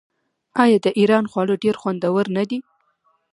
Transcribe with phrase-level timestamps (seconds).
[0.63, 2.59] آیا د ایران خواړه ډیر خوندور نه دي؟